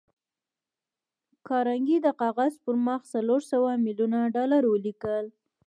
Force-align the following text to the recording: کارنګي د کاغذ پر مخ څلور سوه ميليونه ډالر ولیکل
کارنګي 1.47 1.97
د 2.05 2.07
کاغذ 2.21 2.53
پر 2.63 2.75
مخ 2.87 3.01
څلور 3.13 3.41
سوه 3.51 3.69
ميليونه 3.85 4.19
ډالر 4.35 4.63
ولیکل 4.67 5.25